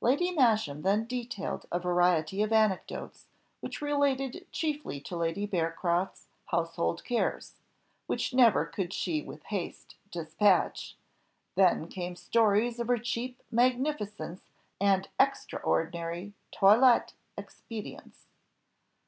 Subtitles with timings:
[0.00, 3.28] Lady Masham then detailed a variety of anecdotes,
[3.60, 7.54] which related chiefly to Lady Bearcroft's household cares,
[8.08, 10.96] which never could she with haste despatch;
[11.54, 14.40] then came stories of her cheap magnificence
[14.80, 18.26] and extraordinary toilette expedients.